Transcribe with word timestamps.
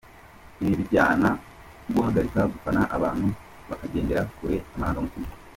Ibi 0.61 0.73
bijyana 0.79 1.29
no 1.85 1.89
guhagarika 1.95 2.39
gufana 2.53 2.81
abantu 2.95 3.27
bakagendera 3.69 4.21
kure 4.35 4.57
amarangamutima. 4.73 5.29